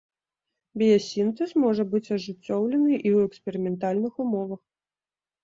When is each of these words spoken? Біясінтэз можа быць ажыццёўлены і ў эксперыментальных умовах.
Біясінтэз 0.81 1.53
можа 1.63 1.85
быць 1.91 2.13
ажыццёўлены 2.17 2.91
і 3.07 3.09
ў 3.15 3.17
эксперыментальных 3.29 4.13
умовах. 4.27 4.61